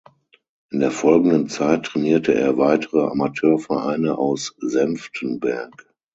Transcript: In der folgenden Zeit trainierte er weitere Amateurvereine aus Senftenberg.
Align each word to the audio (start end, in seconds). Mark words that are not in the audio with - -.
In 0.71 0.79
der 0.79 0.89
folgenden 0.89 1.47
Zeit 1.47 1.83
trainierte 1.85 2.33
er 2.33 2.57
weitere 2.57 3.01
Amateurvereine 3.07 4.17
aus 4.17 4.55
Senftenberg. 4.59 5.93